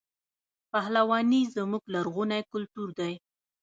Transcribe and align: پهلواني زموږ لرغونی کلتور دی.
پهلواني 0.71 1.41
زموږ 1.55 1.83
لرغونی 1.93 2.41
کلتور 2.51 2.89
دی. 2.99 3.13